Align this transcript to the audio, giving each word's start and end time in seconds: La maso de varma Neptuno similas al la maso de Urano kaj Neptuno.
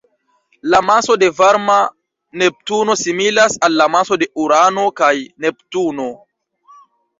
La 0.73 0.79
maso 0.85 1.15
de 1.23 1.27
varma 1.39 1.75
Neptuno 2.43 2.97
similas 3.03 3.59
al 3.69 3.77
la 3.83 3.87
maso 3.99 4.19
de 4.25 4.31
Urano 4.47 4.89
kaj 5.03 5.13
Neptuno. 5.47 6.11